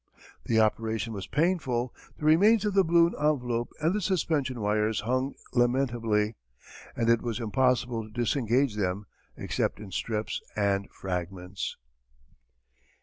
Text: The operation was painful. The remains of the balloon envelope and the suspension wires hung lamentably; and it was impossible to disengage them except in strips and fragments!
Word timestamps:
The 0.45 0.59
operation 0.59 1.13
was 1.13 1.27
painful. 1.27 1.93
The 2.17 2.25
remains 2.25 2.65
of 2.65 2.73
the 2.73 2.83
balloon 2.83 3.13
envelope 3.19 3.71
and 3.79 3.93
the 3.93 4.01
suspension 4.01 4.59
wires 4.59 5.01
hung 5.01 5.35
lamentably; 5.53 6.37
and 6.95 7.07
it 7.07 7.21
was 7.21 7.39
impossible 7.39 8.05
to 8.05 8.09
disengage 8.09 8.73
them 8.75 9.05
except 9.37 9.79
in 9.79 9.91
strips 9.91 10.41
and 10.55 10.89
fragments! 10.89 11.77